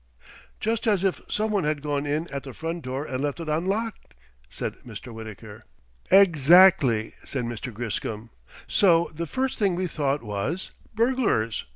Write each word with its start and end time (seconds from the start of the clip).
"Just 0.59 0.87
as 0.87 1.03
if 1.03 1.21
some 1.27 1.51
one 1.51 1.63
had 1.63 1.83
gone 1.83 2.07
in 2.07 2.27
at 2.29 2.41
the 2.41 2.55
front 2.55 2.83
door 2.83 3.05
and 3.05 3.21
left 3.21 3.39
it 3.39 3.47
unlocked," 3.47 4.15
said 4.49 4.73
Mr. 4.77 5.13
Wittaker. 5.13 5.65
"Exactly!" 6.09 7.13
said 7.23 7.45
Mr. 7.45 7.71
Griscom. 7.71 8.31
"So 8.67 9.11
the 9.13 9.27
first 9.27 9.59
thing 9.59 9.75
we 9.75 9.85
thought 9.85 10.23
was 10.23 10.71
'Burglars!' 10.95 11.65